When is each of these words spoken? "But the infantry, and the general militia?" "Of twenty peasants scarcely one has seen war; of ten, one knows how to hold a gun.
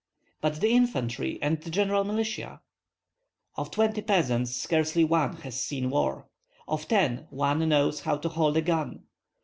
"But 0.41 0.61
the 0.61 0.71
infantry, 0.71 1.37
and 1.43 1.61
the 1.61 1.69
general 1.69 2.03
militia?" 2.03 2.61
"Of 3.55 3.69
twenty 3.69 4.01
peasants 4.01 4.55
scarcely 4.55 5.03
one 5.03 5.35
has 5.43 5.61
seen 5.63 5.91
war; 5.91 6.27
of 6.67 6.87
ten, 6.87 7.27
one 7.29 7.69
knows 7.69 7.99
how 7.99 8.17
to 8.17 8.29
hold 8.29 8.57
a 8.57 8.63
gun. 8.63 9.03